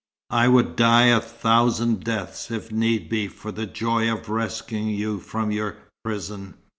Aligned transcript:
I 0.31 0.47
would 0.47 0.75
die 0.75 1.09
a 1.09 1.21
thousand 1.21 2.03
deaths 2.03 2.49
if 2.49 2.71
need 2.71 3.07
be 3.07 3.27
for 3.27 3.51
the 3.51 3.67
joy 3.67 4.11
of 4.11 4.29
rescuing 4.29 4.87
you 4.89 5.19
from 5.19 5.51
your 5.51 5.77
prison. 6.03 6.55